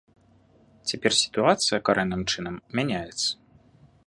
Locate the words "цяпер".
0.91-1.11